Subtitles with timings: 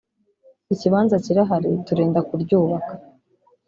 [0.73, 2.93] ikibanza kirahari turenda kuryubaka